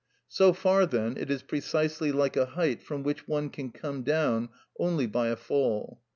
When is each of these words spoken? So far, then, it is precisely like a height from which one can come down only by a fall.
So 0.29 0.51
far, 0.51 0.87
then, 0.87 1.15
it 1.15 1.29
is 1.29 1.43
precisely 1.43 2.11
like 2.11 2.35
a 2.35 2.47
height 2.47 2.81
from 2.81 3.03
which 3.03 3.27
one 3.27 3.51
can 3.51 3.71
come 3.71 4.01
down 4.01 4.49
only 4.79 5.05
by 5.05 5.27
a 5.27 5.35
fall. 5.35 6.01